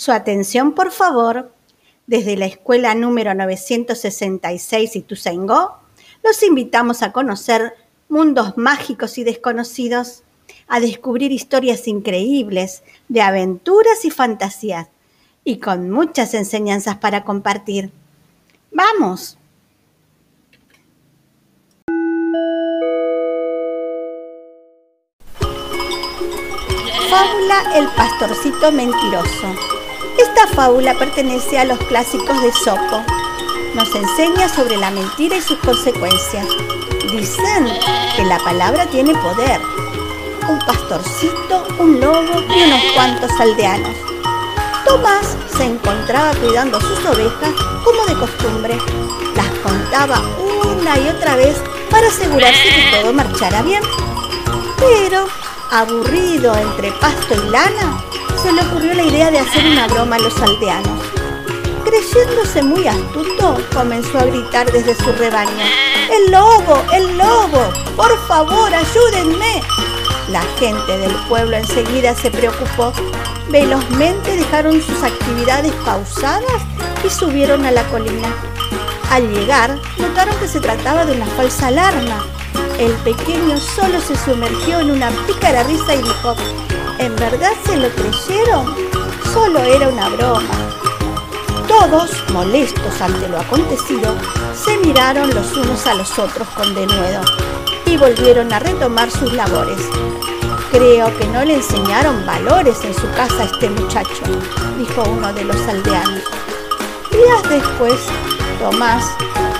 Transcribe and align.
Su 0.00 0.12
atención, 0.12 0.72
por 0.72 0.92
favor. 0.92 1.52
Desde 2.06 2.34
la 2.34 2.46
escuela 2.46 2.94
número 2.94 3.34
966 3.34 4.96
Ituzaingó, 4.96 5.76
los 6.24 6.42
invitamos 6.42 7.02
a 7.02 7.12
conocer 7.12 7.74
mundos 8.08 8.56
mágicos 8.56 9.18
y 9.18 9.24
desconocidos, 9.24 10.22
a 10.68 10.80
descubrir 10.80 11.32
historias 11.32 11.86
increíbles 11.86 12.82
de 13.08 13.20
aventuras 13.20 14.06
y 14.06 14.10
fantasías, 14.10 14.88
y 15.44 15.58
con 15.58 15.90
muchas 15.90 16.32
enseñanzas 16.32 16.96
para 16.96 17.22
compartir. 17.22 17.90
¡Vamos! 18.72 19.36
Fábula 27.10 27.76
El 27.76 27.86
pastorcito 27.88 28.72
mentiroso. 28.72 29.79
Esta 30.42 30.54
fábula 30.54 30.94
pertenece 30.94 31.58
a 31.58 31.66
los 31.66 31.78
clásicos 31.80 32.40
de 32.40 32.50
Sopo. 32.52 33.04
Nos 33.74 33.94
enseña 33.94 34.48
sobre 34.48 34.78
la 34.78 34.90
mentira 34.90 35.36
y 35.36 35.42
sus 35.42 35.58
consecuencias. 35.58 36.46
Dicen 37.12 37.68
que 38.16 38.24
la 38.24 38.38
palabra 38.38 38.86
tiene 38.86 39.12
poder. 39.16 39.60
Un 40.48 40.58
pastorcito, 40.60 41.66
un 41.78 42.00
lobo 42.00 42.40
y 42.56 42.62
unos 42.62 42.80
cuantos 42.94 43.30
aldeanos. 43.38 43.94
Tomás 44.86 45.36
se 45.58 45.64
encontraba 45.64 46.32
cuidando 46.36 46.80
sus 46.80 47.04
ovejas 47.04 47.52
como 47.84 48.06
de 48.06 48.14
costumbre. 48.14 48.78
Las 49.36 49.48
contaba 49.58 50.22
una 50.64 50.98
y 50.98 51.08
otra 51.08 51.36
vez 51.36 51.60
para 51.90 52.08
asegurarse 52.08 52.64
que 52.64 52.98
todo 52.98 53.12
marchara 53.12 53.60
bien. 53.60 53.82
Pero, 54.78 55.26
aburrido 55.70 56.54
entre 56.56 56.92
pasto 56.92 57.34
y 57.34 57.50
lana, 57.50 58.02
se 58.42 58.52
le 58.52 58.62
ocurrió 58.62 58.94
la 58.94 59.02
idea 59.02 59.30
de 59.30 59.38
hacer 59.38 59.64
una 59.66 59.86
broma 59.86 60.16
a 60.16 60.18
los 60.18 60.40
aldeanos. 60.40 61.02
Creyéndose 61.84 62.62
muy 62.62 62.86
astuto, 62.86 63.58
comenzó 63.74 64.18
a 64.18 64.24
gritar 64.24 64.70
desde 64.72 64.94
su 64.94 65.12
rebaño. 65.12 65.64
¡El 66.10 66.32
lobo! 66.32 66.82
¡El 66.92 67.18
lobo! 67.18 67.70
¡Por 67.96 68.16
favor, 68.26 68.72
ayúdenme! 68.74 69.62
La 70.30 70.42
gente 70.58 70.96
del 70.98 71.14
pueblo 71.28 71.56
enseguida 71.56 72.14
se 72.14 72.30
preocupó. 72.30 72.92
Velozmente 73.50 74.36
dejaron 74.36 74.80
sus 74.80 75.02
actividades 75.02 75.72
pausadas 75.84 76.62
y 77.04 77.10
subieron 77.10 77.66
a 77.66 77.72
la 77.72 77.84
colina. 77.88 78.28
Al 79.10 79.28
llegar, 79.34 79.76
notaron 79.98 80.36
que 80.38 80.48
se 80.48 80.60
trataba 80.60 81.04
de 81.04 81.12
una 81.12 81.26
falsa 81.26 81.66
alarma. 81.66 82.24
El 82.78 82.92
pequeño 83.04 83.58
solo 83.58 84.00
se 84.00 84.16
sumergió 84.16 84.80
en 84.80 84.92
una 84.92 85.10
pícara 85.26 85.62
risa 85.64 85.94
y 85.94 86.02
dijo, 86.02 86.36
¿En 87.00 87.16
verdad 87.16 87.52
se 87.64 87.78
lo 87.78 87.88
creyeron? 87.88 88.76
Solo 89.32 89.58
era 89.60 89.88
una 89.88 90.10
broma. 90.10 90.54
Todos, 91.66 92.10
molestos 92.30 93.00
ante 93.00 93.26
lo 93.26 93.40
acontecido, 93.40 94.14
se 94.54 94.76
miraron 94.76 95.34
los 95.34 95.56
unos 95.56 95.86
a 95.86 95.94
los 95.94 96.18
otros 96.18 96.46
con 96.48 96.74
denuedo 96.74 97.22
y 97.86 97.96
volvieron 97.96 98.52
a 98.52 98.58
retomar 98.58 99.10
sus 99.10 99.32
labores. 99.32 99.80
Creo 100.72 101.16
que 101.16 101.26
no 101.28 101.42
le 101.42 101.54
enseñaron 101.54 102.26
valores 102.26 102.84
en 102.84 102.92
su 102.92 103.10
casa 103.12 103.40
a 103.40 103.44
este 103.44 103.70
muchacho, 103.70 104.22
dijo 104.78 105.02
uno 105.04 105.32
de 105.32 105.44
los 105.44 105.56
aldeanos. 105.68 106.22
Días 107.10 107.48
después, 107.48 107.98
Tomás 108.58 109.06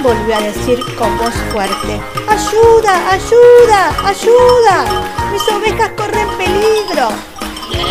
volvió 0.02 0.36
a 0.36 0.40
decir 0.40 0.78
con 0.98 1.16
voz 1.16 1.34
fuerte, 1.54 2.02
¡Ayuda, 2.28 3.12
ayuda, 3.12 4.08
ayuda! 4.08 5.30
Mis 5.32 5.42
ovejas 5.48 5.90
corren 5.96 6.28
peligro. 6.36 7.29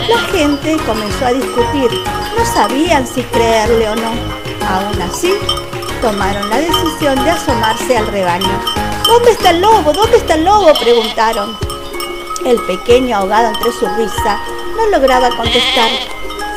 La 0.09 0.17
gente 0.31 0.75
comenzó 0.87 1.27
a 1.27 1.33
discutir. 1.33 1.91
No 2.35 2.43
sabían 2.43 3.05
si 3.05 3.21
creerle 3.21 3.89
o 3.89 3.95
no. 3.95 4.09
Aún 4.67 4.99
así, 5.03 5.31
tomaron 6.01 6.49
la 6.49 6.57
decisión 6.57 7.23
de 7.23 7.29
asomarse 7.29 7.95
al 7.95 8.07
rebaño. 8.07 8.59
¿Dónde 9.05 9.31
está 9.31 9.51
el 9.51 9.61
lobo? 9.61 9.93
¿Dónde 9.93 10.17
está 10.17 10.33
el 10.33 10.45
lobo? 10.45 10.73
preguntaron. 10.79 11.55
El 12.43 12.59
pequeño, 12.63 13.17
ahogado 13.17 13.49
entre 13.49 13.71
su 13.71 13.85
risa, 13.97 14.39
no 14.75 14.87
lograba 14.87 15.29
contestar. 15.29 15.91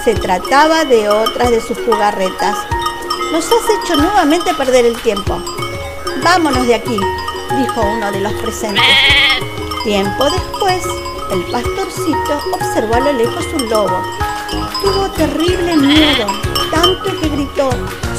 Se 0.02 0.14
trataba 0.14 0.86
de 0.86 1.10
otras 1.10 1.50
de 1.50 1.60
sus 1.60 1.76
jugarretas. 1.80 2.56
Nos 3.32 3.44
has 3.44 3.84
hecho 3.84 3.96
nuevamente 3.96 4.54
perder 4.54 4.86
el 4.86 4.96
tiempo. 5.02 5.42
Vámonos 6.22 6.66
de 6.66 6.76
aquí, 6.76 6.98
dijo 7.58 7.82
uno 7.82 8.10
de 8.12 8.20
los 8.20 8.32
presentes. 8.34 8.82
Tiempo 9.84 10.24
después, 10.24 10.82
el 11.32 11.42
pastorcito 11.44 12.40
observó 12.52 12.94
a 12.94 13.00
lo 13.00 13.12
lejos 13.14 13.46
un 13.54 13.70
lobo. 13.70 14.02
Tuvo 14.82 15.08
terrible 15.16 15.76
miedo, 15.76 16.26
tanto 16.70 17.20
que 17.20 17.28
gritó, 17.30 17.70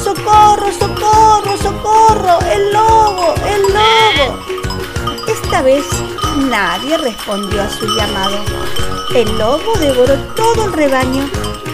¡Socorro, 0.02 0.72
socorro, 0.72 1.56
socorro! 1.62 2.38
¡El 2.50 2.72
lobo, 2.72 3.34
el 3.46 3.62
lobo! 3.62 4.38
Esta 5.28 5.62
vez 5.62 5.84
nadie 6.50 6.98
respondió 6.98 7.62
a 7.62 7.70
su 7.70 7.86
llamado. 7.86 8.38
El 9.14 9.38
lobo 9.38 9.74
devoró 9.78 10.16
todo 10.34 10.64
el 10.64 10.72
rebaño 10.72 11.28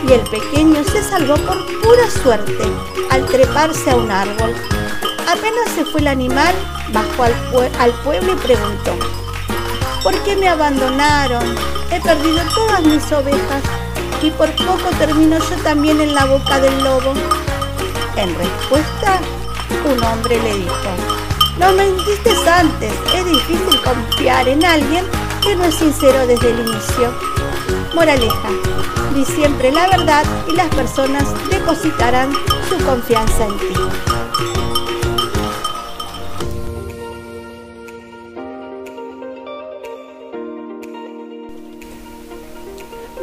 y 0.06 0.12
el 0.12 0.20
pequeño 0.20 0.84
se 0.84 1.02
salvó 1.02 1.36
por 1.36 1.64
pura 1.80 2.10
suerte 2.22 2.70
al 3.10 3.24
treparse 3.26 3.90
a 3.90 3.96
un 3.96 4.10
árbol. 4.10 4.54
Apenas 5.26 5.70
se 5.74 5.86
fue 5.86 6.02
el 6.02 6.08
animal, 6.08 6.54
bajó 6.92 7.22
al, 7.22 7.34
al 7.78 7.92
pueblo 8.02 8.32
y 8.34 8.36
preguntó, 8.36 8.92
¿Por 10.02 10.18
qué 10.22 10.34
me 10.34 10.48
abandonaron? 10.48 11.54
He 11.90 12.00
perdido 12.00 12.40
todas 12.54 12.82
mis 12.82 13.12
ovejas 13.12 13.62
y 14.22 14.30
por 14.30 14.50
poco 14.56 14.88
termino 14.98 15.38
yo 15.38 15.56
también 15.62 16.00
en 16.00 16.14
la 16.14 16.24
boca 16.24 16.58
del 16.58 16.82
lobo. 16.82 17.12
En 18.16 18.34
respuesta, 18.34 19.20
un 19.84 20.02
hombre 20.02 20.40
le 20.42 20.54
dijo, 20.54 20.90
no 21.58 21.72
mentiste 21.72 22.30
antes, 22.48 22.92
es 23.14 23.24
difícil 23.26 23.80
confiar 23.82 24.48
en 24.48 24.64
alguien 24.64 25.04
que 25.42 25.54
no 25.54 25.64
es 25.64 25.74
sincero 25.74 26.26
desde 26.26 26.50
el 26.50 26.60
inicio. 26.60 27.14
Moraleja, 27.94 28.48
di 29.14 29.24
siempre 29.24 29.70
la 29.70 29.86
verdad 29.88 30.24
y 30.48 30.56
las 30.56 30.68
personas 30.74 31.24
depositarán 31.50 32.32
su 32.68 32.82
confianza 32.84 33.44
en 33.44 33.58
ti. 33.58 34.09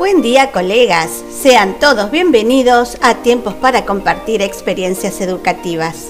Buen 0.09 0.21
día 0.21 0.53
colegas, 0.53 1.09
sean 1.29 1.79
todos 1.79 2.11
bienvenidos 2.11 2.97
a 3.01 3.15
Tiempos 3.15 3.55
para 3.55 3.83
Compartir 3.83 4.41
Experiencias 4.41 5.19
Educativas. 5.19 6.05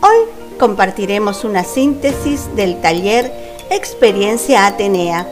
Hoy 0.00 0.56
compartiremos 0.58 1.44
una 1.44 1.62
síntesis 1.62 2.48
del 2.56 2.80
taller 2.80 3.30
Experiencia 3.68 4.64
Atenea. 4.64 5.28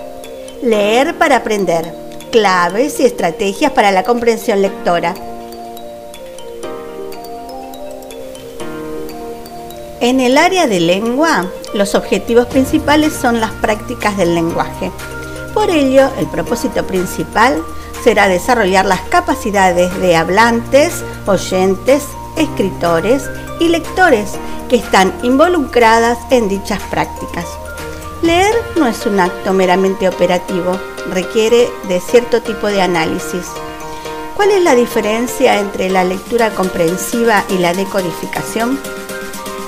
Leer 0.62 1.16
para 1.16 1.36
aprender. 1.36 1.90
Claves 2.30 3.00
y 3.00 3.06
estrategias 3.06 3.72
para 3.72 3.90
la 3.90 4.02
comprensión 4.02 4.60
lectora. 4.60 5.14
En 10.02 10.20
el 10.20 10.36
área 10.36 10.66
de 10.66 10.80
lengua, 10.80 11.46
los 11.72 11.94
objetivos 11.94 12.44
principales 12.44 13.14
son 13.14 13.40
las 13.40 13.52
prácticas 13.52 14.18
del 14.18 14.34
lenguaje. 14.34 14.92
Por 15.54 15.70
ello, 15.70 16.10
el 16.18 16.26
propósito 16.26 16.86
principal 16.86 17.64
será 18.06 18.28
desarrollar 18.28 18.86
las 18.86 19.00
capacidades 19.00 19.92
de 20.00 20.14
hablantes, 20.14 21.02
oyentes, 21.26 22.04
escritores 22.36 23.28
y 23.58 23.66
lectores 23.66 24.34
que 24.68 24.76
están 24.76 25.12
involucradas 25.24 26.16
en 26.30 26.48
dichas 26.48 26.80
prácticas. 26.88 27.46
Leer 28.22 28.54
no 28.76 28.86
es 28.86 29.04
un 29.06 29.18
acto 29.18 29.52
meramente 29.52 30.08
operativo, 30.08 30.78
requiere 31.12 31.68
de 31.88 31.98
cierto 31.98 32.40
tipo 32.42 32.68
de 32.68 32.80
análisis. 32.80 33.46
¿Cuál 34.36 34.52
es 34.52 34.62
la 34.62 34.76
diferencia 34.76 35.58
entre 35.58 35.90
la 35.90 36.04
lectura 36.04 36.50
comprensiva 36.50 37.42
y 37.48 37.58
la 37.58 37.74
decodificación? 37.74 38.78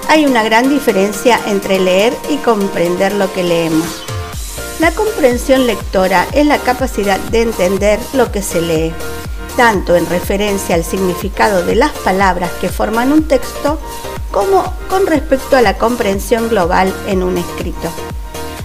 Hay 0.08 0.26
una 0.26 0.44
gran 0.44 0.68
diferencia 0.68 1.40
entre 1.48 1.80
leer 1.80 2.16
y 2.30 2.36
comprender 2.36 3.14
lo 3.14 3.32
que 3.32 3.42
leemos. 3.42 4.07
La 4.78 4.92
comprensión 4.92 5.66
lectora 5.66 6.28
es 6.32 6.46
la 6.46 6.58
capacidad 6.58 7.18
de 7.18 7.42
entender 7.42 7.98
lo 8.12 8.30
que 8.30 8.42
se 8.42 8.60
lee, 8.60 8.92
tanto 9.56 9.96
en 9.96 10.08
referencia 10.08 10.76
al 10.76 10.84
significado 10.84 11.64
de 11.64 11.74
las 11.74 11.90
palabras 11.90 12.52
que 12.60 12.68
forman 12.68 13.10
un 13.10 13.26
texto, 13.26 13.80
como 14.30 14.72
con 14.88 15.08
respecto 15.08 15.56
a 15.56 15.62
la 15.62 15.76
comprensión 15.76 16.48
global 16.48 16.94
en 17.08 17.24
un 17.24 17.38
escrito. 17.38 17.90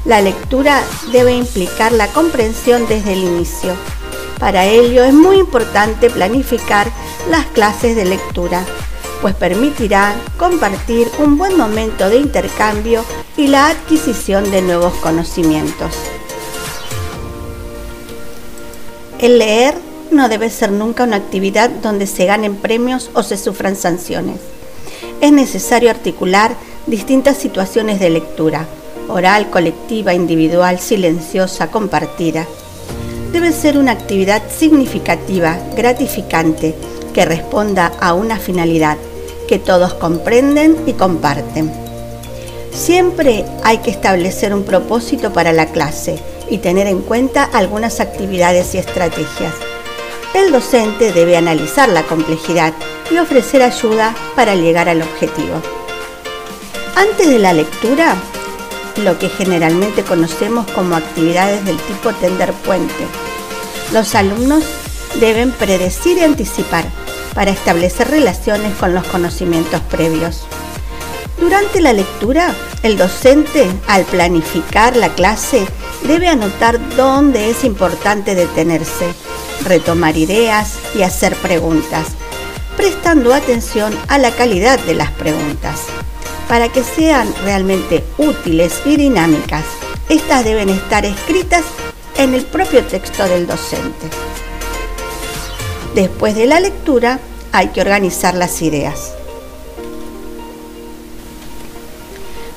La 0.06 0.22
lectura 0.22 0.84
debe 1.12 1.34
implicar 1.34 1.92
la 1.92 2.06
comprensión 2.08 2.86
desde 2.88 3.14
el 3.14 3.24
inicio. 3.24 3.74
Para 4.40 4.66
ello 4.66 5.04
es 5.04 5.16
muy 5.16 5.38
importante 5.38 6.12
planificar 6.12 6.92
las 7.32 7.48
clases 7.48 7.96
de 7.96 8.06
lectura, 8.06 8.64
pues 9.24 9.34
permitirá 9.34 10.14
compartir 10.38 11.10
un 11.18 11.40
buen 11.40 11.58
momento 11.58 12.08
de 12.08 12.18
intercambio 12.18 13.04
y 13.44 13.48
la 13.48 13.68
adquisición 13.68 14.50
de 14.52 14.62
nuevos 14.62 14.94
conocimientos. 15.02 15.94
El 19.20 19.38
leer 19.38 19.76
no 20.12 20.30
debe 20.30 20.50
ser 20.50 20.72
nunca 20.72 21.04
una 21.04 21.18
actividad 21.18 21.70
donde 21.70 22.08
se 22.08 22.26
ganen 22.26 22.56
premios 22.56 23.12
o 23.14 23.22
se 23.22 23.36
sufran 23.36 23.76
sanciones. 23.76 24.38
Es 25.20 25.34
necesario 25.34 25.90
articular 25.90 26.56
distintas 26.88 27.36
situaciones 27.36 28.00
de 28.00 28.12
lectura, 28.12 28.66
oral, 29.10 29.50
colectiva, 29.50 30.14
individual, 30.14 30.80
silenciosa, 30.80 31.70
compartida. 31.70 32.48
Debe 33.34 33.52
ser 33.52 33.78
una 33.78 33.92
actividad 33.92 34.42
significativa, 34.58 35.58
gratificante, 35.76 36.76
que 37.14 37.26
responda 37.26 37.88
a 38.00 38.14
una 38.14 38.38
finalidad 38.38 38.98
que 39.50 39.60
todos 39.60 39.96
comprenden 39.96 40.78
y 40.88 40.94
comparten. 40.94 41.83
Siempre 42.74 43.46
hay 43.64 43.78
que 43.78 43.92
establecer 43.92 44.54
un 44.54 44.64
propósito 44.64 45.32
para 45.32 45.54
la 45.54 45.68
clase 45.68 46.20
y 46.50 46.58
tener 46.58 46.88
en 46.88 47.02
cuenta 47.02 47.44
algunas 47.44 48.00
actividades 48.00 48.74
y 48.74 48.80
estrategias. 48.80 49.54
El 50.34 50.52
docente 50.52 51.12
debe 51.14 51.38
analizar 51.38 51.88
la 51.90 52.04
complejidad 52.04 52.74
y 53.12 53.18
ofrecer 53.18 53.62
ayuda 53.62 54.16
para 54.36 54.56
llegar 54.56 54.90
al 54.90 55.04
objetivo. 55.04 55.62
Antes 56.96 57.30
de 57.30 57.38
la 57.38 57.54
lectura, 57.54 58.16
lo 58.98 59.20
que 59.20 59.30
generalmente 59.30 60.04
conocemos 60.04 60.66
como 60.72 60.96
actividades 60.96 61.64
del 61.66 61.78
tipo 61.78 62.12
tender 62.14 62.54
puente, 62.54 63.06
los 63.92 64.16
alumnos 64.16 64.64
deben 65.20 65.52
predecir 65.52 66.18
y 66.18 66.24
anticipar 66.24 66.86
para 67.36 67.52
establecer 67.52 68.10
relaciones 68.10 68.76
con 68.78 68.96
los 68.96 69.06
conocimientos 69.08 69.82
previos. 69.82 70.48
Durante 71.44 71.82
la 71.82 71.92
lectura, 71.92 72.56
el 72.84 72.98
docente, 72.98 73.70
al 73.88 74.06
planificar 74.06 74.96
la 74.96 75.14
clase, 75.14 75.68
debe 76.08 76.30
anotar 76.30 76.80
dónde 76.96 77.50
es 77.50 77.66
importante 77.66 78.34
detenerse, 78.34 79.14
retomar 79.66 80.16
ideas 80.16 80.76
y 80.96 81.02
hacer 81.02 81.36
preguntas, 81.36 82.08
prestando 82.78 83.34
atención 83.34 83.94
a 84.08 84.20
la 84.20 84.32
calidad 84.32 84.80
de 84.80 84.96
las 84.96 85.12
preguntas. 85.12 85.82
Para 86.48 86.70
que 86.70 86.82
sean 86.82 87.28
realmente 87.44 88.06
útiles 88.18 88.82
y 88.86 88.96
dinámicas, 88.96 89.66
estas 90.08 90.46
deben 90.46 90.70
estar 90.70 91.04
escritas 91.04 91.66
en 92.18 92.36
el 92.36 92.46
propio 92.46 92.86
texto 92.86 93.26
del 93.26 93.48
docente. 93.48 94.08
Después 95.94 96.36
de 96.36 96.46
la 96.46 96.62
lectura 96.62 97.20
hay 97.52 97.68
que 97.68 97.82
organizar 97.82 98.34
las 98.34 98.62
ideas. 98.62 99.12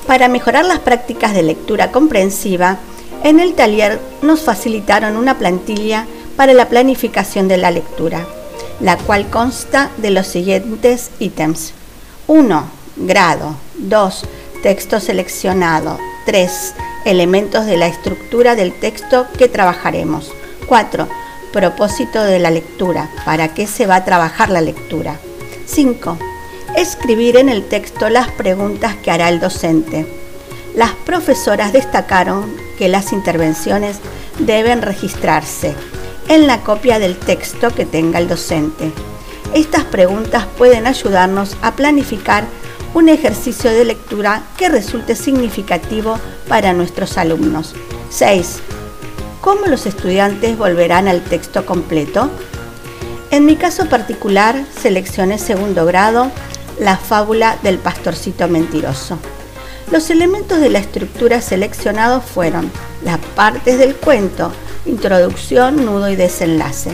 Para 0.07 0.27
mejorar 0.29 0.65
las 0.65 0.79
prácticas 0.79 1.33
de 1.33 1.43
lectura 1.43 1.91
comprensiva, 1.91 2.77
en 3.23 3.39
el 3.39 3.53
taller 3.53 3.99
nos 4.21 4.41
facilitaron 4.41 5.17
una 5.17 5.37
plantilla 5.37 6.07
para 6.35 6.53
la 6.53 6.69
planificación 6.69 7.47
de 7.47 7.57
la 7.57 7.71
lectura, 7.71 8.25
la 8.79 8.97
cual 8.97 9.29
consta 9.29 9.91
de 9.97 10.11
los 10.11 10.27
siguientes 10.27 11.11
ítems. 11.19 11.73
1. 12.27 12.63
Grado. 12.95 13.55
2. 13.77 14.23
Texto 14.63 14.99
seleccionado. 14.99 15.99
3. 16.25 16.73
Elementos 17.05 17.65
de 17.65 17.77
la 17.77 17.87
estructura 17.87 18.55
del 18.55 18.73
texto 18.79 19.27
que 19.37 19.47
trabajaremos. 19.47 20.31
4 20.67 21.07
propósito 21.51 22.23
de 22.23 22.39
la 22.39 22.51
lectura, 22.51 23.09
para 23.25 23.53
qué 23.53 23.67
se 23.67 23.87
va 23.87 23.95
a 23.95 24.05
trabajar 24.05 24.49
la 24.49 24.61
lectura. 24.61 25.19
5. 25.65 26.17
Escribir 26.77 27.37
en 27.37 27.49
el 27.49 27.67
texto 27.67 28.07
las 28.07 28.29
preguntas 28.29 28.95
que 28.97 29.09
hará 29.09 29.29
el 29.29 29.39
docente. 29.39 30.05
Las 30.75 30.91
profesoras 30.91 31.73
destacaron 31.73 32.55
que 32.77 32.87
las 32.87 33.13
intervenciones 33.13 33.97
deben 34.37 34.83
registrarse 34.83 35.73
en 36.27 36.45
la 36.45 36.59
copia 36.59 36.99
del 36.99 37.17
texto 37.17 37.71
que 37.73 37.87
tenga 37.87 38.19
el 38.19 38.27
docente. 38.27 38.91
Estas 39.55 39.85
preguntas 39.85 40.45
pueden 40.55 40.85
ayudarnos 40.85 41.57
a 41.63 41.75
planificar 41.75 42.45
un 42.93 43.09
ejercicio 43.09 43.71
de 43.71 43.83
lectura 43.83 44.43
que 44.55 44.69
resulte 44.69 45.15
significativo 45.15 46.19
para 46.47 46.73
nuestros 46.73 47.17
alumnos. 47.17 47.73
6 48.11 48.59
¿Cómo 49.41 49.65
los 49.65 49.87
estudiantes 49.87 50.55
volverán 50.55 51.07
al 51.07 51.23
texto 51.23 51.65
completo? 51.65 52.29
En 53.31 53.45
mi 53.45 53.55
caso 53.55 53.89
particular, 53.89 54.63
seleccioné 54.79 55.39
segundo 55.39 55.87
grado 55.87 56.31
la 56.79 56.97
fábula 56.97 57.57
del 57.63 57.77
pastorcito 57.77 58.47
mentiroso. 58.47 59.19
Los 59.91 60.09
elementos 60.09 60.59
de 60.59 60.69
la 60.69 60.79
estructura 60.79 61.41
seleccionados 61.41 62.23
fueron 62.23 62.71
las 63.03 63.19
partes 63.35 63.77
del 63.77 63.95
cuento, 63.95 64.51
introducción, 64.85 65.85
nudo 65.85 66.09
y 66.09 66.15
desenlace. 66.15 66.91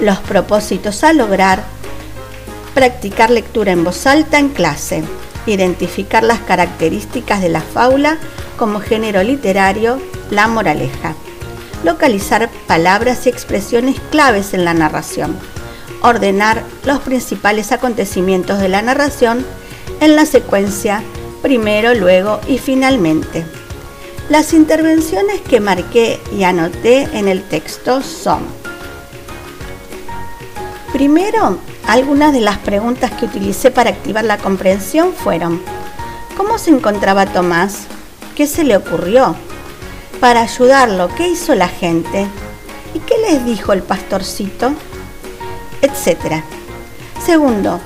Los 0.00 0.18
propósitos 0.18 1.04
a 1.04 1.12
lograr, 1.12 1.62
practicar 2.74 3.30
lectura 3.30 3.72
en 3.72 3.84
voz 3.84 4.06
alta 4.06 4.38
en 4.38 4.48
clase, 4.48 5.04
identificar 5.46 6.22
las 6.22 6.40
características 6.40 7.40
de 7.40 7.48
la 7.48 7.60
fábula 7.60 8.18
como 8.58 8.80
género 8.80 9.22
literario, 9.22 10.00
la 10.30 10.48
moraleja 10.48 11.14
localizar 11.84 12.50
palabras 12.66 13.26
y 13.26 13.28
expresiones 13.28 14.00
claves 14.10 14.54
en 14.54 14.64
la 14.64 14.74
narración, 14.74 15.36
ordenar 16.02 16.64
los 16.86 17.00
principales 17.00 17.72
acontecimientos 17.72 18.58
de 18.58 18.68
la 18.68 18.80
narración 18.80 19.44
en 20.00 20.16
la 20.16 20.24
secuencia 20.24 21.02
primero, 21.42 21.92
luego 21.94 22.40
y 22.48 22.56
finalmente. 22.56 23.44
Las 24.30 24.54
intervenciones 24.54 25.42
que 25.42 25.60
marqué 25.60 26.18
y 26.32 26.44
anoté 26.44 27.02
en 27.12 27.28
el 27.28 27.42
texto 27.42 28.02
son, 28.02 28.40
primero, 30.92 31.58
algunas 31.86 32.32
de 32.32 32.40
las 32.40 32.56
preguntas 32.58 33.12
que 33.12 33.26
utilicé 33.26 33.70
para 33.70 33.90
activar 33.90 34.24
la 34.24 34.38
comprensión 34.38 35.12
fueron, 35.12 35.60
¿cómo 36.36 36.56
se 36.56 36.70
encontraba 36.70 37.26
Tomás? 37.26 37.86
¿Qué 38.34 38.46
se 38.46 38.64
le 38.64 38.76
ocurrió? 38.76 39.36
para 40.16 40.42
ayudarlo. 40.42 41.08
¿Qué 41.16 41.28
hizo 41.28 41.54
la 41.54 41.68
gente? 41.68 42.26
¿Y 42.94 43.00
qué 43.00 43.14
les 43.18 43.44
dijo 43.44 43.72
el 43.72 43.82
pastorcito? 43.82 44.72
Etcétera. 45.82 46.42
Segundo, 47.26 47.80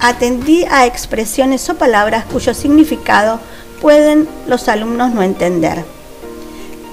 atendí 0.00 0.66
a 0.70 0.84
expresiones 0.84 1.66
o 1.70 1.76
palabras 1.76 2.26
cuyo 2.26 2.52
significado 2.52 3.40
pueden 3.80 4.28
los 4.46 4.68
alumnos 4.68 5.14
no 5.14 5.22
entender. 5.22 5.82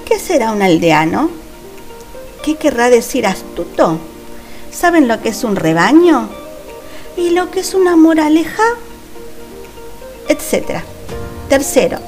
¿Qué 0.06 0.18
será 0.18 0.50
un 0.52 0.62
aldeano? 0.62 1.28
¿Qué 2.42 2.56
querrá 2.56 2.88
decir 2.88 3.26
astuto? 3.26 3.98
¿Saben 4.72 5.08
lo 5.08 5.20
que 5.20 5.28
es 5.28 5.44
un 5.44 5.56
rebaño? 5.56 6.30
¿Y 7.18 7.30
lo 7.30 7.50
que 7.50 7.60
es 7.60 7.74
una 7.74 7.96
moraleja? 7.96 8.62
Etcétera. 10.26 10.82
Tercero, 11.50 11.98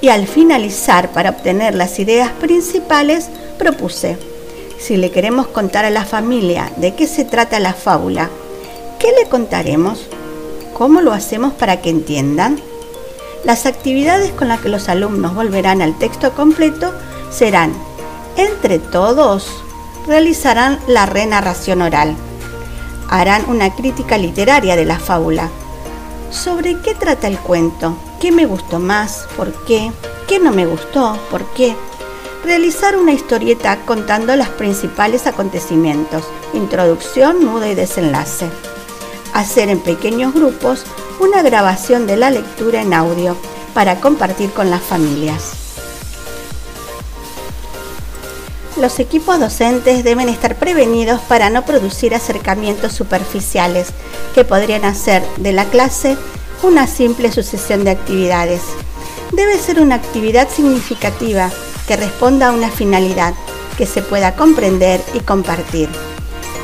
y 0.00 0.08
al 0.08 0.26
finalizar 0.28 1.12
para 1.12 1.28
obtener 1.28 1.74
las 1.74 1.98
ideas 1.98 2.30
principales 2.30 3.28
propuse, 3.58 4.16
si 4.78 4.96
le 4.96 5.10
queremos 5.10 5.48
contar 5.48 5.84
a 5.84 5.90
la 5.90 6.06
familia 6.06 6.72
de 6.78 6.94
qué 6.94 7.06
se 7.06 7.26
trata 7.26 7.60
la 7.60 7.74
fábula, 7.74 8.30
¿qué 9.00 9.12
le 9.18 9.28
contaremos? 9.28 10.06
¿Cómo 10.74 11.00
lo 11.00 11.12
hacemos 11.12 11.54
para 11.54 11.80
que 11.80 11.90
entiendan? 11.90 12.60
Las 13.44 13.64
actividades 13.64 14.30
con 14.32 14.48
las 14.48 14.60
que 14.60 14.68
los 14.68 14.88
alumnos 14.90 15.34
volverán 15.34 15.80
al 15.80 15.98
texto 15.98 16.32
completo 16.32 16.92
serán, 17.30 17.72
entre 18.36 18.78
todos, 18.78 19.50
realizarán 20.06 20.78
la 20.86 21.06
renarración 21.06 21.80
oral, 21.80 22.14
harán 23.08 23.48
una 23.48 23.74
crítica 23.74 24.18
literaria 24.18 24.76
de 24.76 24.84
la 24.84 24.98
fábula, 24.98 25.48
sobre 26.30 26.78
qué 26.80 26.94
trata 26.94 27.26
el 27.26 27.38
cuento, 27.38 27.96
qué 28.20 28.30
me 28.30 28.44
gustó 28.44 28.78
más, 28.78 29.26
por 29.36 29.52
qué, 29.64 29.90
qué 30.28 30.38
no 30.38 30.52
me 30.52 30.66
gustó, 30.66 31.18
por 31.30 31.44
qué. 31.54 31.74
Realizar 32.44 32.96
una 32.96 33.12
historieta 33.12 33.78
contando 33.84 34.34
los 34.36 34.48
principales 34.48 35.26
acontecimientos, 35.26 36.24
introducción, 36.54 37.44
nudo 37.44 37.66
y 37.66 37.74
desenlace. 37.74 38.48
Hacer 39.32 39.68
en 39.68 39.80
pequeños 39.80 40.34
grupos 40.34 40.84
una 41.20 41.42
grabación 41.42 42.06
de 42.06 42.16
la 42.16 42.30
lectura 42.30 42.82
en 42.82 42.94
audio 42.94 43.36
para 43.74 44.00
compartir 44.00 44.50
con 44.50 44.70
las 44.70 44.82
familias. 44.82 45.52
Los 48.76 48.98
equipos 48.98 49.38
docentes 49.38 50.04
deben 50.04 50.28
estar 50.28 50.56
prevenidos 50.56 51.20
para 51.20 51.50
no 51.50 51.64
producir 51.64 52.14
acercamientos 52.14 52.92
superficiales 52.92 53.88
que 54.34 54.44
podrían 54.44 54.84
hacer 54.84 55.22
de 55.36 55.52
la 55.52 55.66
clase 55.66 56.16
una 56.62 56.86
simple 56.86 57.30
sucesión 57.30 57.84
de 57.84 57.90
actividades. 57.90 58.62
Debe 59.32 59.58
ser 59.58 59.80
una 59.80 59.96
actividad 59.96 60.48
significativa 60.48 61.50
que 61.86 61.96
responda 61.96 62.48
a 62.48 62.52
una 62.52 62.70
finalidad 62.70 63.34
que 63.76 63.86
se 63.86 64.02
pueda 64.02 64.34
comprender 64.34 65.00
y 65.14 65.20
compartir. 65.20 65.88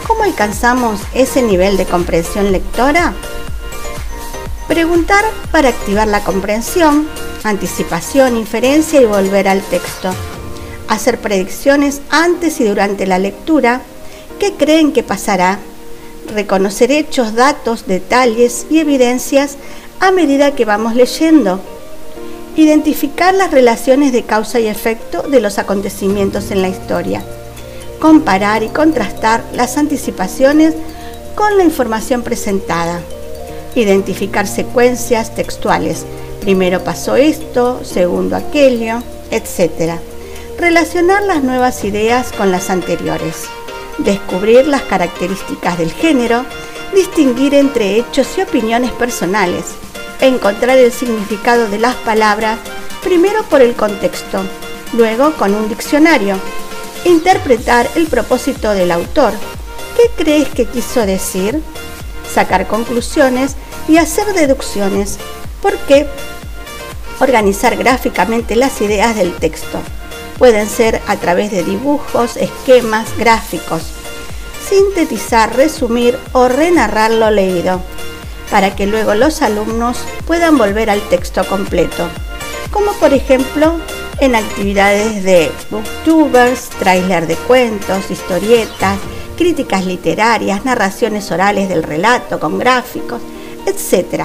¿Cómo 0.06 0.22
alcanzamos 0.22 1.00
ese 1.14 1.42
nivel 1.42 1.76
de 1.76 1.84
comprensión 1.84 2.52
lectora? 2.52 3.14
Preguntar 4.68 5.24
para 5.50 5.68
activar 5.68 6.08
la 6.08 6.22
comprensión, 6.22 7.08
anticipación, 7.44 8.36
inferencia 8.36 9.00
y 9.00 9.04
volver 9.04 9.48
al 9.48 9.62
texto. 9.62 10.10
Hacer 10.88 11.18
predicciones 11.18 12.00
antes 12.10 12.60
y 12.60 12.64
durante 12.64 13.06
la 13.06 13.18
lectura 13.18 13.82
¿Qué 14.38 14.52
creen 14.52 14.92
que 14.92 15.02
pasará? 15.02 15.58
Reconocer 16.34 16.90
hechos, 16.90 17.34
datos, 17.34 17.86
detalles 17.86 18.66
y 18.68 18.80
evidencias 18.80 19.56
a 19.98 20.10
medida 20.10 20.54
que 20.54 20.66
vamos 20.66 20.94
leyendo. 20.94 21.58
Identificar 22.56 23.34
las 23.34 23.50
relaciones 23.50 24.12
de 24.12 24.24
causa 24.24 24.60
y 24.60 24.66
efecto 24.66 25.22
de 25.22 25.40
los 25.40 25.58
acontecimientos 25.58 26.50
en 26.50 26.60
la 26.60 26.68
historia. 26.68 27.24
Comparar 28.00 28.62
y 28.62 28.68
contrastar 28.68 29.42
las 29.52 29.76
anticipaciones 29.76 30.74
con 31.34 31.56
la 31.56 31.64
información 31.64 32.22
presentada. 32.22 33.00
Identificar 33.74 34.46
secuencias 34.46 35.34
textuales. 35.34 36.04
Primero 36.40 36.84
pasó 36.84 37.16
esto, 37.16 37.84
segundo 37.84 38.36
aquello, 38.36 39.02
etc. 39.30 39.98
Relacionar 40.58 41.22
las 41.22 41.42
nuevas 41.42 41.84
ideas 41.84 42.32
con 42.32 42.52
las 42.52 42.70
anteriores. 42.70 43.44
Descubrir 43.98 44.66
las 44.66 44.82
características 44.82 45.78
del 45.78 45.92
género. 45.92 46.44
Distinguir 46.94 47.54
entre 47.54 47.96
hechos 47.96 48.28
y 48.38 48.42
opiniones 48.42 48.92
personales 48.92 49.64
encontrar 50.20 50.78
el 50.78 50.92
significado 50.92 51.68
de 51.68 51.78
las 51.78 51.94
palabras, 51.96 52.58
primero 53.02 53.42
por 53.44 53.60
el 53.60 53.74
contexto, 53.74 54.42
luego 54.92 55.32
con 55.32 55.54
un 55.54 55.68
diccionario, 55.68 56.36
interpretar 57.08 57.88
el 57.94 58.06
propósito 58.06 58.72
del 58.72 58.90
autor. 58.90 59.32
¿Qué 59.96 60.10
crees 60.22 60.48
que 60.48 60.66
quiso 60.66 61.06
decir? 61.06 61.62
Sacar 62.32 62.66
conclusiones 62.66 63.56
y 63.88 63.98
hacer 63.98 64.32
deducciones. 64.34 65.18
¿Por 65.62 65.76
qué? 65.78 66.06
Organizar 67.20 67.76
gráficamente 67.76 68.56
las 68.56 68.80
ideas 68.80 69.16
del 69.16 69.34
texto. 69.34 69.78
Pueden 70.38 70.68
ser 70.68 71.00
a 71.06 71.16
través 71.16 71.50
de 71.50 71.62
dibujos, 71.62 72.36
esquemas, 72.36 73.16
gráficos. 73.16 73.82
Sintetizar, 74.68 75.56
resumir 75.56 76.18
o 76.32 76.48
renarrar 76.48 77.12
lo 77.12 77.30
leído 77.30 77.80
para 78.50 78.76
que 78.76 78.86
luego 78.86 79.14
los 79.14 79.42
alumnos 79.42 79.98
puedan 80.26 80.58
volver 80.58 80.90
al 80.90 81.00
texto 81.08 81.44
completo, 81.46 82.08
como 82.70 82.92
por 82.94 83.12
ejemplo 83.12 83.76
en 84.20 84.34
actividades 84.34 85.22
de 85.24 85.50
booktubers, 85.70 86.70
trailer 86.78 87.26
de 87.26 87.36
cuentos, 87.36 88.10
historietas, 88.10 88.98
críticas 89.36 89.84
literarias, 89.84 90.64
narraciones 90.64 91.30
orales 91.30 91.68
del 91.68 91.82
relato 91.82 92.40
con 92.40 92.58
gráficos, 92.58 93.20
etc. 93.66 94.24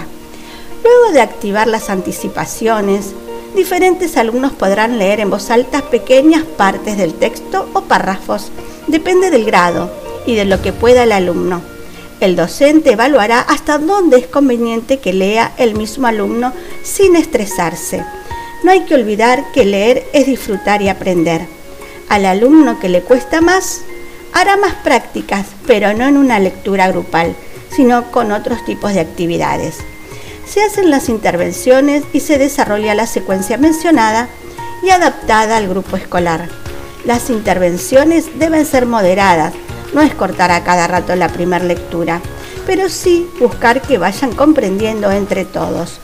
Luego 0.84 1.14
de 1.14 1.22
activar 1.22 1.68
las 1.68 1.90
anticipaciones, 1.90 3.14
diferentes 3.56 4.18
alumnos 4.18 4.54
podrán 4.54 4.98
leer 4.98 5.20
en 5.20 5.30
voz 5.30 5.50
alta 5.52 5.82
pequeñas 5.82 6.44
partes 6.44 6.98
del 6.98 7.14
texto 7.14 7.70
o 7.74 7.82
párrafos, 7.82 8.52
depende 8.88 9.30
del 9.30 9.46
grado 9.46 9.92
y 10.26 10.36
de 10.36 10.46
lo 10.46 10.62
que 10.62 10.72
pueda 10.72 11.04
el 11.04 11.12
alumno. 11.12 11.62
El 12.22 12.36
docente 12.36 12.92
evaluará 12.92 13.42
hasta 13.42 13.80
dónde 13.80 14.18
es 14.18 14.28
conveniente 14.28 15.00
que 15.00 15.12
lea 15.12 15.54
el 15.58 15.76
mismo 15.76 16.08
alumno 16.08 16.54
sin 16.84 17.16
estresarse. 17.16 18.06
No 18.64 18.72
hay 18.72 18.82
que 18.82 18.96
olvidar 18.96 19.52
que 19.54 19.66
leer 19.66 20.06
es 20.14 20.28
disfrutar 20.28 20.82
y 20.82 20.90
aprender. 20.90 21.42
Al 22.10 22.26
alumno 22.26 22.80
que 22.80 22.90
le 22.90 23.02
cuesta 23.02 23.42
más, 23.42 23.82
hará 24.34 24.56
más 24.58 24.76
prácticas, 24.76 25.48
pero 25.66 25.94
no 25.94 26.06
en 26.06 26.18
una 26.18 26.40
lectura 26.40 26.88
grupal, 26.90 27.36
sino 27.70 28.12
con 28.12 28.32
otros 28.32 28.64
tipos 28.66 28.94
de 28.94 29.00
actividades. 29.00 29.78
Se 30.46 30.62
hacen 30.62 30.92
las 30.92 31.10
intervenciones 31.10 32.04
y 32.14 32.20
se 32.20 32.38
desarrolla 32.38 32.94
la 32.94 33.08
secuencia 33.08 33.58
mencionada 33.58 34.28
y 34.84 34.90
adaptada 34.90 35.58
al 35.58 35.68
grupo 35.68 35.98
escolar. 35.98 36.50
Las 37.06 37.30
intervenciones 37.30 38.38
deben 38.38 38.66
ser 38.66 38.86
moderadas, 38.86 39.54
no 39.94 40.02
es 40.02 40.14
cortar 40.14 40.52
a 40.52 40.64
cada 40.64 40.88
rato 40.88 41.16
la 41.16 41.30
primera 41.30 41.66
lectura, 41.66 42.22
pero 42.68 42.90
sí 42.90 43.28
buscar 43.40 43.82
que 43.82 43.98
vayan 43.98 44.34
comprendiendo 44.34 45.10
entre 45.12 45.46
todos. 45.46 46.00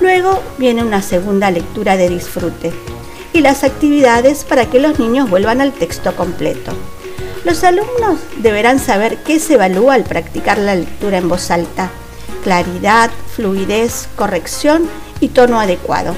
Luego 0.00 0.42
viene 0.58 0.82
una 0.82 1.02
segunda 1.02 1.50
lectura 1.50 1.96
de 1.96 2.08
disfrute 2.08 2.72
y 3.32 3.40
las 3.40 3.64
actividades 3.64 4.44
para 4.44 4.66
que 4.66 4.80
los 4.80 4.98
niños 4.98 5.28
vuelvan 5.28 5.60
al 5.60 5.72
texto 5.72 6.14
completo. 6.16 6.72
Los 7.44 7.62
alumnos 7.64 8.18
deberán 8.38 8.78
saber 8.78 9.18
qué 9.18 9.38
se 9.38 9.54
evalúa 9.54 9.94
al 9.94 10.04
practicar 10.04 10.58
la 10.58 10.74
lectura 10.74 11.18
en 11.18 11.28
voz 11.28 11.50
alta. 11.50 11.90
Claridad, 12.42 13.10
fluidez, 13.34 14.08
corrección 14.16 14.88
y 15.20 15.28
tono 15.28 15.60
adecuado. 15.60 16.14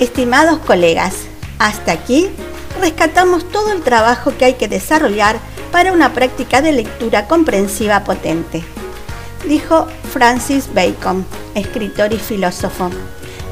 Estimados 0.00 0.58
colegas, 0.60 1.14
hasta 1.58 1.92
aquí 1.92 2.28
rescatamos 2.80 3.48
todo 3.50 3.72
el 3.72 3.82
trabajo 3.82 4.32
que 4.36 4.44
hay 4.44 4.54
que 4.54 4.68
desarrollar 4.68 5.38
para 5.70 5.92
una 5.92 6.12
práctica 6.12 6.60
de 6.60 6.72
lectura 6.72 7.26
comprensiva 7.26 8.04
potente. 8.04 8.62
Dijo 9.46 9.86
Francis 10.12 10.68
Bacon, 10.72 11.24
escritor 11.54 12.12
y 12.12 12.18
filósofo. 12.18 12.90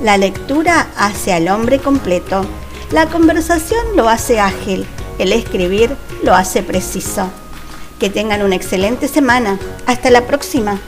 La 0.02 0.16
lectura 0.16 0.88
hace 0.96 1.32
al 1.32 1.48
hombre 1.48 1.78
completo, 1.78 2.44
la 2.92 3.06
conversación 3.06 3.96
lo 3.96 4.08
hace 4.08 4.40
ágil, 4.40 4.86
el 5.18 5.32
escribir 5.32 5.96
lo 6.22 6.34
hace 6.34 6.62
preciso. 6.62 7.30
Que 7.98 8.08
tengan 8.08 8.42
una 8.42 8.56
excelente 8.56 9.08
semana. 9.08 9.58
Hasta 9.86 10.10
la 10.10 10.26
próxima. 10.26 10.80